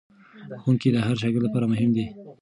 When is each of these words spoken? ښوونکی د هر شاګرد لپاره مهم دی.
ښوونکی 0.61 0.89
د 0.93 0.97
هر 1.07 1.15
شاګرد 1.21 1.43
لپاره 1.45 1.69
مهم 1.73 1.89
دی. 1.97 2.05